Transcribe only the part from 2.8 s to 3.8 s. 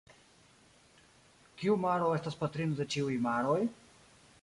de ĉiuj maroj?